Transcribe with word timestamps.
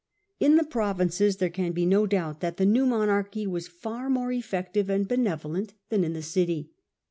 In 0.39 0.55
the 0.55 0.63
Provinces 0.63 1.37
there 1.37 1.51
can 1.51 1.73
be 1.73 1.85
no 1.85 2.07
doubt 2.07 2.39
that 2.39 2.57
the 2.57 2.65
new 2.65 2.87
monarchy 2.87 3.45
was 3.45 3.67
far 3.67 4.09
more 4.09 4.31
effective 4.31 4.89
and 4.89 5.07
benevolent 5.07 5.75
than 5.89 6.03
in 6.03 6.13
the 6.13 6.23
City. 6.23 6.71